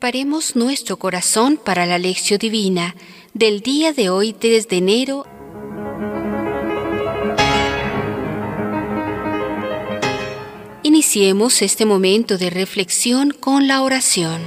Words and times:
Preparemos 0.00 0.56
nuestro 0.56 0.96
corazón 0.96 1.58
para 1.62 1.84
la 1.84 1.98
lección 1.98 2.38
divina 2.38 2.96
del 3.34 3.60
día 3.60 3.92
de 3.92 4.08
hoy 4.08 4.32
3 4.32 4.66
de 4.66 4.76
enero. 4.78 5.26
Iniciemos 10.82 11.60
este 11.60 11.84
momento 11.84 12.38
de 12.38 12.48
reflexión 12.48 13.30
con 13.32 13.68
la 13.68 13.82
oración. 13.82 14.40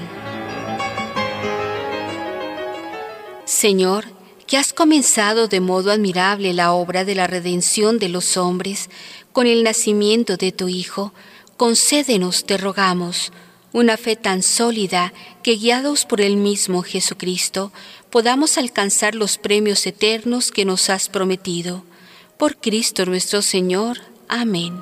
Señor, 3.46 4.06
que 4.48 4.58
has 4.58 4.74
comenzado 4.74 5.48
de 5.48 5.60
modo 5.60 5.92
admirable 5.92 6.56
la 6.56 6.74
obra 6.74 7.06
de 7.06 7.14
la 7.14 7.28
redención 7.28 8.00
de 8.00 8.10
los 8.10 8.38
hombres 8.38 8.90
con 9.32 9.46
el 9.46 9.64
nacimiento 9.64 10.36
de 10.36 10.52
tu 10.52 10.68
Hijo, 10.68 11.14
concédenos, 11.58 12.44
te 12.46 12.58
rogamos, 12.58 13.32
una 13.74 13.98
fe 13.98 14.16
tan 14.16 14.44
sólida 14.44 15.12
que 15.42 15.56
guiados 15.56 16.06
por 16.06 16.22
el 16.22 16.38
mismo 16.38 16.84
Jesucristo 16.84 17.74
podamos 18.12 18.58
alcanzar 18.58 19.16
los 19.16 19.38
premios 19.38 19.86
eternos 19.88 20.52
que 20.52 20.64
nos 20.64 20.90
has 20.90 21.10
prometido. 21.10 21.84
Por 22.38 22.58
Cristo 22.58 23.06
nuestro 23.06 23.42
Señor. 23.42 23.98
Amén. 24.30 24.80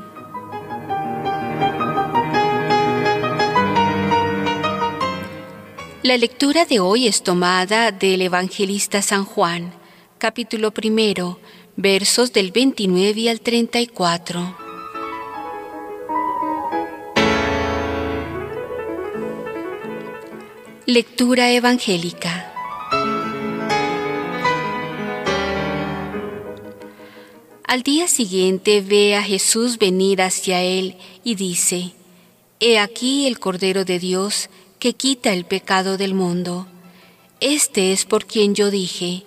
La 6.04 6.18
lectura 6.18 6.66
de 6.66 6.80
hoy 6.80 7.08
es 7.08 7.24
tomada 7.24 7.92
del 7.92 8.22
Evangelista 8.24 9.02
San 9.02 9.24
Juan, 9.24 9.72
capítulo 10.18 10.72
primero, 10.72 11.40
versos 11.78 12.34
del 12.34 12.52
29 12.52 13.30
al 13.30 13.40
34. 13.40 14.61
Lectura 20.88 21.52
evangélica. 21.52 22.52
Al 27.64 27.84
día 27.84 28.08
siguiente 28.08 28.82
ve 28.82 29.16
a 29.16 29.22
Jesús 29.22 29.78
venir 29.78 30.24
hacia 30.24 30.64
él 30.64 30.96
y 31.24 31.36
dice, 31.36 31.94
He 32.60 32.80
aquí 32.80 33.28
el 33.28 33.38
Cordero 33.38 33.86
de 33.86 34.00
Dios 34.00 34.50
que 34.80 34.94
quita 34.94 35.34
el 35.34 35.46
pecado 35.46 35.98
del 35.98 36.16
mundo. 36.16 36.66
Este 37.42 37.92
es 37.92 38.06
por 38.06 38.26
quien 38.26 38.56
yo 38.56 38.72
dije, 38.72 39.24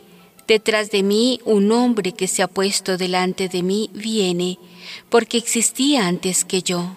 Detrás 0.48 0.90
de 0.90 1.04
mí 1.04 1.40
un 1.44 1.70
hombre 1.70 2.10
que 2.12 2.26
se 2.26 2.42
ha 2.42 2.48
puesto 2.48 2.98
delante 2.98 3.48
de 3.48 3.62
mí 3.62 3.90
viene, 3.94 4.58
porque 5.08 5.38
existía 5.38 6.08
antes 6.08 6.44
que 6.44 6.62
yo. 6.62 6.96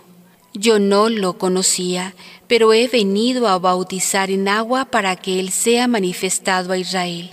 Yo 0.60 0.80
no 0.80 1.10
lo 1.10 1.38
conocía, 1.38 2.16
pero 2.48 2.74
he 2.74 2.88
venido 2.88 3.48
a 3.48 3.60
bautizar 3.60 4.32
en 4.32 4.48
agua 4.48 4.86
para 4.86 5.16
que 5.16 5.40
Él 5.40 5.52
sea 5.52 5.88
manifestado 5.88 6.74
a 6.74 6.78
Israel. 6.78 7.32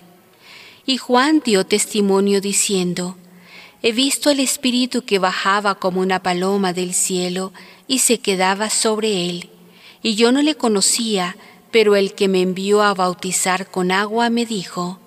Y 0.85 0.99
Juan 0.99 1.41
dio 1.43 1.65
testimonio 1.65 2.43
diciendo, 2.43 3.17
He 3.83 3.93
visto 3.93 4.29
al 4.29 4.41
Espíritu 4.41 5.03
que 5.03 5.19
bajaba 5.19 5.75
como 5.77 6.01
una 6.01 6.23
paloma 6.23 6.73
del 6.73 6.93
cielo 6.93 7.53
y 7.87 8.01
se 8.01 8.19
quedaba 8.19 8.69
sobre 8.69 9.29
él. 9.29 9.49
Y 10.03 10.15
yo 10.15 10.33
no 10.33 10.43
le 10.43 10.55
conocía, 10.55 11.37
pero 11.71 11.97
el 11.97 12.15
que 12.15 12.29
me 12.29 12.43
envió 12.43 12.83
a 12.83 12.93
bautizar 12.93 13.71
con 13.71 13.91
agua 13.91 14.29
me 14.29 14.45
dijo, 14.45 14.99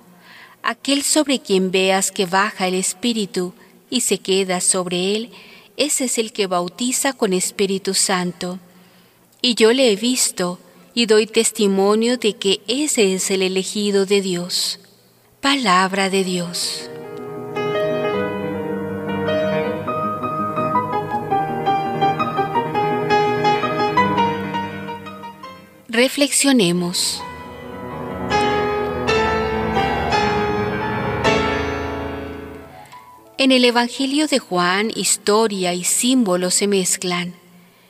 Aquel 0.63 1.03
sobre 1.03 1.39
quien 1.39 1.71
veas 1.71 2.11
que 2.11 2.25
baja 2.25 2.67
el 2.67 2.73
Espíritu 2.73 3.53
y 3.89 4.01
se 4.01 4.17
queda 4.17 4.59
sobre 4.59 5.15
él, 5.15 5.31
ese 5.77 6.05
es 6.05 6.17
el 6.17 6.33
que 6.33 6.47
bautiza 6.47 7.13
con 7.13 7.33
Espíritu 7.33 7.93
Santo. 7.93 8.59
Y 9.41 9.53
yo 9.55 9.71
le 9.71 9.91
he 9.91 9.95
visto 9.95 10.59
y 10.95 11.05
doy 11.05 11.27
testimonio 11.27 12.17
de 12.17 12.33
que 12.33 12.61
ese 12.67 13.13
es 13.13 13.29
el 13.29 13.43
elegido 13.43 14.07
de 14.07 14.21
Dios. 14.21 14.79
Palabra 15.39 16.09
de 16.09 16.23
Dios. 16.23 16.89
Reflexionemos. 25.87 27.23
En 33.39 33.51
el 33.51 33.65
Evangelio 33.65 34.25
de 34.25 34.39
Juan, 34.39 34.91
historia 34.95 35.71
y 35.75 35.83
símbolo 35.83 36.49
se 36.49 36.65
mezclan. 36.65 37.35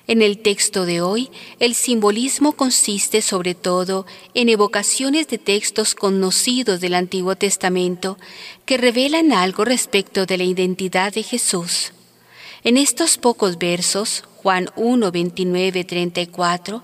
En 0.05 0.21
el 0.21 0.39
texto 0.39 0.85
de 0.85 0.99
hoy, 0.99 1.29
el 1.61 1.73
simbolismo 1.73 2.51
consiste 2.51 3.21
sobre 3.21 3.55
todo 3.55 4.05
en 4.33 4.49
evocaciones 4.49 5.29
de 5.29 5.37
textos 5.37 5.95
conocidos 5.95 6.81
del 6.81 6.95
Antiguo 6.95 7.37
Testamento 7.37 8.17
que 8.65 8.75
revelan 8.75 9.31
algo 9.31 9.63
respecto 9.63 10.25
de 10.25 10.37
la 10.37 10.43
identidad 10.43 11.13
de 11.13 11.23
Jesús. 11.23 11.93
En 12.65 12.75
estos 12.75 13.17
pocos 13.17 13.57
versos, 13.57 14.25
Juan 14.43 14.69
1, 14.75 15.11
29, 15.13 15.85
34, 15.85 16.83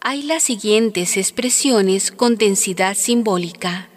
hay 0.00 0.22
las 0.22 0.44
siguientes 0.44 1.18
expresiones 1.18 2.10
con 2.10 2.36
densidad 2.36 2.96
simbólica. 2.96 3.90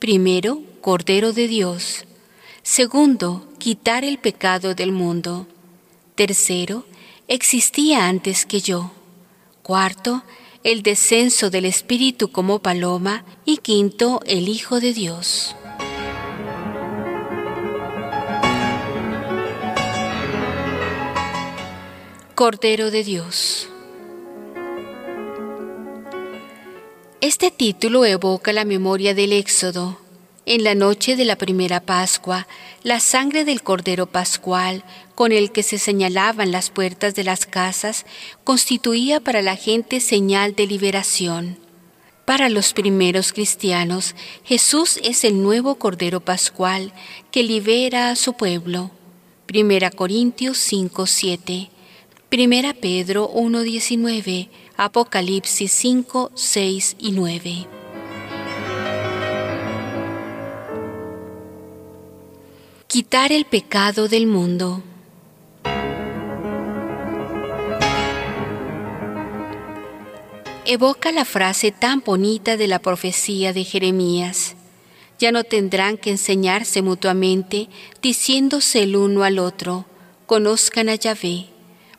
Primero, 0.00 0.60
Cordero 0.80 1.32
de 1.32 1.46
Dios. 1.46 2.07
Segundo, 2.70 3.48
quitar 3.56 4.04
el 4.04 4.18
pecado 4.18 4.74
del 4.74 4.92
mundo. 4.92 5.46
Tercero, 6.14 6.84
existía 7.26 8.06
antes 8.08 8.44
que 8.44 8.60
yo. 8.60 8.90
Cuarto, 9.62 10.22
el 10.64 10.82
descenso 10.82 11.48
del 11.48 11.64
Espíritu 11.64 12.30
como 12.30 12.58
paloma. 12.58 13.24
Y 13.46 13.56
quinto, 13.56 14.20
el 14.26 14.48
Hijo 14.48 14.80
de 14.80 14.92
Dios. 14.92 15.56
Cordero 22.34 22.90
de 22.90 23.02
Dios. 23.02 23.70
Este 27.22 27.50
título 27.50 28.04
evoca 28.04 28.52
la 28.52 28.66
memoria 28.66 29.14
del 29.14 29.32
Éxodo, 29.32 29.98
en 30.48 30.64
la 30.64 30.74
noche 30.74 31.14
de 31.14 31.26
la 31.26 31.36
primera 31.36 31.80
Pascua, 31.80 32.48
la 32.82 33.00
sangre 33.00 33.44
del 33.44 33.62
Cordero 33.62 34.06
Pascual, 34.06 34.82
con 35.14 35.30
el 35.30 35.52
que 35.52 35.62
se 35.62 35.78
señalaban 35.78 36.52
las 36.52 36.70
puertas 36.70 37.14
de 37.14 37.22
las 37.22 37.44
casas, 37.44 38.06
constituía 38.44 39.20
para 39.20 39.42
la 39.42 39.56
gente 39.56 40.00
señal 40.00 40.54
de 40.56 40.66
liberación. 40.66 41.58
Para 42.24 42.48
los 42.48 42.72
primeros 42.72 43.34
cristianos, 43.34 44.14
Jesús 44.42 44.98
es 45.04 45.22
el 45.24 45.42
nuevo 45.42 45.74
Cordero 45.74 46.20
Pascual 46.20 46.94
que 47.30 47.42
libera 47.42 48.10
a 48.10 48.16
su 48.16 48.32
pueblo. 48.32 48.90
Primera 49.44 49.90
Corintios 49.90 50.56
5:7, 50.58 51.68
Primera 52.30 52.72
Pedro 52.72 53.30
1:19, 53.34 54.48
Apocalipsis 54.78 55.72
5, 55.72 56.32
6 56.34 56.96
y 56.98 57.12
9. 57.12 57.77
Quitar 62.88 63.32
el 63.32 63.44
pecado 63.44 64.08
del 64.08 64.26
mundo. 64.26 64.82
Evoca 70.64 71.12
la 71.12 71.26
frase 71.26 71.70
tan 71.70 72.00
bonita 72.00 72.56
de 72.56 72.66
la 72.66 72.78
profecía 72.78 73.52
de 73.52 73.64
Jeremías. 73.64 74.56
Ya 75.18 75.32
no 75.32 75.44
tendrán 75.44 75.98
que 75.98 76.08
enseñarse 76.08 76.80
mutuamente, 76.80 77.68
diciéndose 78.00 78.84
el 78.84 78.96
uno 78.96 79.22
al 79.22 79.38
otro, 79.38 79.84
conozcan 80.24 80.88
a 80.88 80.94
Yahvé, 80.94 81.44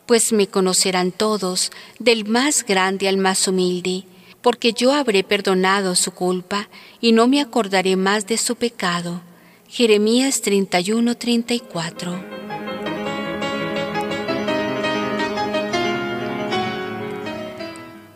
pues 0.08 0.34
me 0.34 0.48
conocerán 0.48 1.12
todos, 1.12 1.72
del 2.00 2.26
más 2.26 2.66
grande 2.66 3.08
al 3.08 3.18
más 3.18 3.48
humilde, 3.48 4.06
porque 4.42 4.74
yo 4.74 4.92
habré 4.92 5.24
perdonado 5.24 5.94
su 5.94 6.14
culpa 6.16 6.68
y 7.00 7.12
no 7.12 7.28
me 7.28 7.42
acordaré 7.42 7.96
más 7.96 8.26
de 8.26 8.38
su 8.38 8.56
pecado 8.56 9.22
Jeremías 9.72 10.42
31-34. 10.42 12.26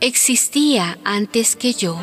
Existía 0.01 0.97
antes 1.03 1.55
que 1.55 1.73
yo. 1.73 1.99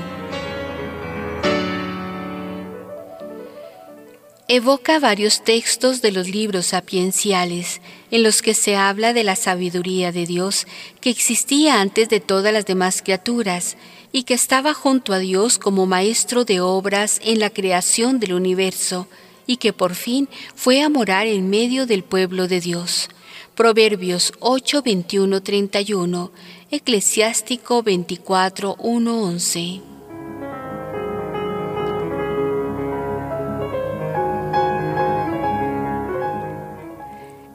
Evoca 4.47 5.00
varios 5.00 5.43
textos 5.43 6.00
de 6.00 6.12
los 6.12 6.29
libros 6.29 6.67
sapienciales 6.67 7.81
en 8.12 8.23
los 8.23 8.43
que 8.43 8.55
se 8.55 8.76
habla 8.76 9.12
de 9.12 9.25
la 9.25 9.35
sabiduría 9.35 10.12
de 10.12 10.26
Dios 10.26 10.69
que 11.00 11.11
existía 11.11 11.81
antes 11.81 12.08
de 12.08 12.20
todas 12.20 12.52
las 12.52 12.67
demás 12.67 13.02
criaturas 13.02 13.76
y 14.12 14.23
que 14.23 14.35
estaba 14.35 14.75
junto 14.75 15.12
a 15.12 15.19
Dios 15.19 15.58
como 15.58 15.87
maestro 15.87 16.44
de 16.44 16.61
obras 16.61 17.20
en 17.25 17.41
la 17.41 17.50
creación 17.50 18.20
del 18.20 18.35
universo 18.35 19.08
y 19.50 19.56
que 19.56 19.73
por 19.73 19.97
fin 19.97 20.29
fue 20.55 20.81
a 20.81 20.88
morar 20.88 21.26
en 21.26 21.50
medio 21.50 21.85
del 21.85 22.05
pueblo 22.05 22.47
de 22.47 22.61
Dios, 22.61 23.08
Proverbios 23.56 24.32
8, 24.38 24.81
21, 24.81 25.43
31, 25.43 26.31
Eclesiástico 26.70 27.82
24, 27.82 28.76
1, 28.79 29.23
11. 29.23 29.81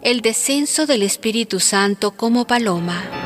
El 0.02 0.20
descenso 0.20 0.86
del 0.86 1.02
Espíritu 1.02 1.62
Santo 1.62 2.12
como 2.12 2.46
paloma. 2.46 3.25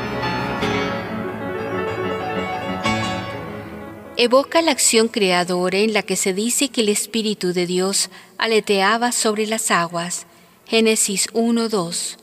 Evoca 4.21 4.61
la 4.61 4.71
acción 4.71 5.07
creadora 5.07 5.77
en 5.77 5.93
la 5.93 6.01
que 6.01 6.17
se 6.17 6.33
dice 6.33 6.67
que 6.67 6.81
el 6.81 6.89
Espíritu 6.89 7.53
de 7.53 7.65
Dios 7.65 8.09
aleteaba 8.37 9.13
sobre 9.13 9.47
las 9.47 9.71
aguas. 9.71 10.25
Génesis 10.67 11.29
1.2. 11.29 12.17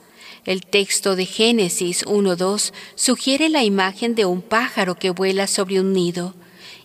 El 0.44 0.66
texto 0.66 1.16
de 1.16 1.24
Génesis 1.24 2.04
1.2 2.04 2.74
sugiere 2.96 3.48
la 3.48 3.64
imagen 3.64 4.14
de 4.14 4.26
un 4.26 4.42
pájaro 4.42 4.96
que 4.96 5.08
vuela 5.08 5.46
sobre 5.46 5.80
un 5.80 5.94
nido, 5.94 6.34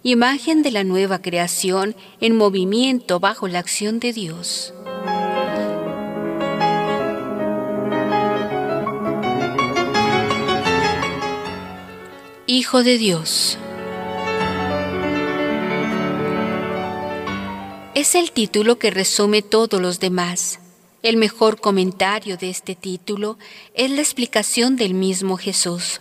imagen 0.02 0.64
de 0.64 0.72
la 0.72 0.86
nueva 0.86 1.22
creación 1.22 1.94
en 2.22 2.38
movimiento 2.38 3.20
bajo 3.20 3.50
la 3.50 3.60
acción 3.60 4.00
de 4.00 4.14
Dios. 4.14 4.74
Hijo 12.48 12.82
de 12.82 12.98
Dios. 12.98 13.58
Es 17.94 18.16
el 18.16 18.32
título 18.32 18.80
que 18.80 18.90
resume 18.90 19.42
todos 19.42 19.82
los 19.82 20.00
demás. 20.00 20.60
El 21.04 21.18
mejor 21.18 21.60
comentario 21.60 22.38
de 22.38 22.50
este 22.50 22.74
título 22.74 23.38
es 23.74 23.92
la 23.92 24.00
explicación 24.00 24.78
del 24.78 24.94
mismo 24.94 25.36
Jesús. 25.36 26.00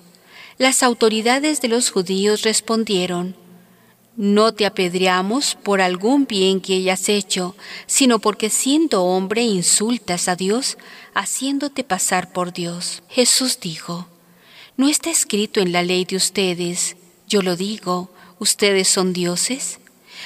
Las 0.56 0.84
autoridades 0.84 1.60
de 1.60 1.66
los 1.66 1.90
judíos 1.90 2.42
respondieron, 2.42 3.34
No 4.14 4.54
te 4.54 4.66
apedreamos 4.66 5.56
por 5.56 5.81
algún 5.81 6.26
bien 6.26 6.60
que 6.60 6.75
hayas 6.75 7.08
hecho, 7.08 7.56
sino 7.87 8.20
porque 8.20 8.50
siendo 8.50 9.02
hombre 9.02 9.43
insultas 9.43 10.28
a 10.28 10.36
Dios, 10.36 10.78
haciéndote 11.12 11.82
pasar 11.82 12.32
por 12.32 12.52
Dios. 12.52 13.02
Jesús 13.08 13.58
dijo, 13.58 14.06
¿No 14.76 14.88
está 14.88 15.10
escrito 15.10 15.58
en 15.58 15.72
la 15.72 15.82
ley 15.82 16.04
de 16.04 16.14
ustedes, 16.14 16.94
yo 17.26 17.43
lo 17.43 17.56
digo, 17.56 18.10
ustedes 18.38 18.86
son 18.86 19.12
dioses? 19.12 19.80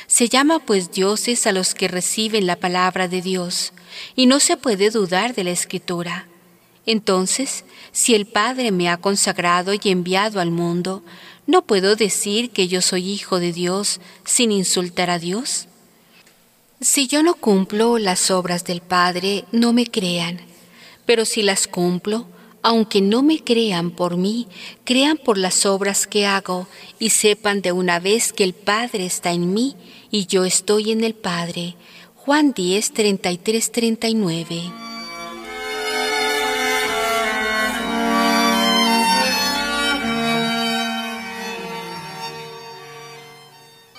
Se 0.06 0.28
llama 0.28 0.58
pues 0.58 0.90
dioses 0.90 1.46
a 1.46 1.52
los 1.52 1.74
que 1.74 1.88
reciben 1.88 2.46
la 2.46 2.56
palabra 2.56 3.08
de 3.08 3.22
Dios, 3.22 3.72
y 4.16 4.26
no 4.26 4.40
se 4.40 4.56
puede 4.56 4.90
dudar 4.90 5.34
de 5.34 5.44
la 5.44 5.50
escritura. 5.50 6.28
Entonces, 6.86 7.64
si 7.92 8.14
el 8.14 8.26
Padre 8.26 8.70
me 8.70 8.88
ha 8.88 8.98
consagrado 8.98 9.72
y 9.72 9.80
enviado 9.84 10.40
al 10.40 10.50
mundo, 10.50 11.02
¿no 11.46 11.62
puedo 11.62 11.96
decir 11.96 12.50
que 12.50 12.68
yo 12.68 12.82
soy 12.82 13.10
hijo 13.10 13.40
de 13.40 13.52
Dios 13.52 14.00
sin 14.24 14.52
insultar 14.52 15.10
a 15.10 15.18
Dios? 15.18 15.66
Si 16.80 17.06
yo 17.06 17.22
no 17.22 17.34
cumplo 17.34 17.98
las 17.98 18.30
obras 18.30 18.64
del 18.64 18.82
Padre, 18.82 19.44
no 19.52 19.72
me 19.72 19.86
crean, 19.86 20.40
pero 21.06 21.24
si 21.24 21.42
las 21.42 21.66
cumplo, 21.66 22.26
aunque 22.64 23.02
no 23.02 23.22
me 23.22 23.44
crean 23.44 23.90
por 23.90 24.16
mí, 24.16 24.48
crean 24.84 25.18
por 25.18 25.36
las 25.36 25.66
obras 25.66 26.06
que 26.06 26.24
hago 26.24 26.66
y 26.98 27.10
sepan 27.10 27.60
de 27.60 27.72
una 27.72 28.00
vez 28.00 28.32
que 28.32 28.42
el 28.42 28.54
Padre 28.54 29.04
está 29.04 29.32
en 29.32 29.52
mí 29.52 29.76
y 30.10 30.24
yo 30.24 30.46
estoy 30.46 30.90
en 30.90 31.04
el 31.04 31.14
Padre. 31.14 31.76
Juan 32.16 32.54
10, 32.54 32.92
33, 32.94 33.70
39. 33.70 34.62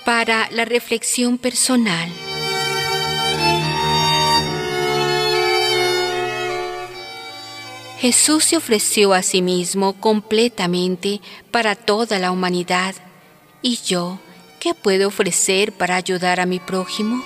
Para 0.04 0.50
la 0.50 0.66
reflexión 0.66 1.38
personal. 1.38 2.10
Jesús 8.06 8.44
se 8.44 8.56
ofreció 8.56 9.14
a 9.16 9.24
sí 9.24 9.42
mismo 9.42 9.94
completamente 10.00 11.22
para 11.50 11.74
toda 11.74 12.20
la 12.20 12.30
humanidad. 12.30 12.94
¿Y 13.64 13.78
yo 13.78 14.20
qué 14.60 14.76
puedo 14.76 15.08
ofrecer 15.08 15.72
para 15.74 15.96
ayudar 15.96 16.40
a 16.40 16.46
mi 16.46 16.60
prójimo? 16.60 17.24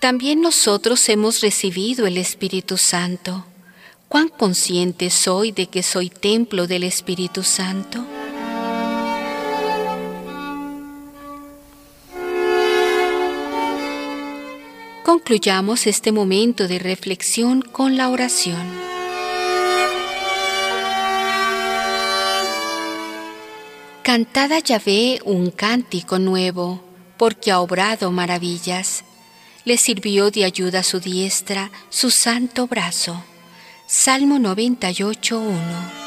También 0.00 0.40
nosotros 0.40 1.06
hemos 1.10 1.42
recibido 1.42 2.06
el 2.06 2.16
Espíritu 2.16 2.78
Santo. 2.78 3.44
¿Cuán 4.08 4.28
consciente 4.30 5.10
soy 5.10 5.52
de 5.52 5.66
que 5.66 5.82
soy 5.82 6.08
templo 6.08 6.66
del 6.66 6.84
Espíritu 6.84 7.42
Santo? 7.42 8.15
Concluyamos 15.06 15.86
este 15.86 16.10
momento 16.10 16.66
de 16.66 16.80
reflexión 16.80 17.62
con 17.62 17.96
la 17.96 18.08
oración. 18.08 18.66
Cantad 24.02 24.50
a 24.50 24.58
Yahvé 24.58 25.20
un 25.24 25.52
cántico 25.52 26.18
nuevo, 26.18 26.82
porque 27.18 27.52
ha 27.52 27.60
obrado 27.60 28.10
maravillas. 28.10 29.04
Le 29.64 29.76
sirvió 29.76 30.32
de 30.32 30.44
ayuda 30.44 30.82
su 30.82 30.98
diestra, 30.98 31.70
su 31.88 32.10
santo 32.10 32.66
brazo. 32.66 33.22
Salmo 33.86 34.38
98.1 34.38 36.05